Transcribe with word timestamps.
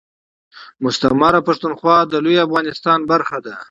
مستعمره 0.83 1.39
پښتونخوا 1.47 1.97
دي 2.11 2.17
لوي 2.25 2.37
افغانستان 2.47 2.99
برخه 3.11 3.37
ده 3.45 3.53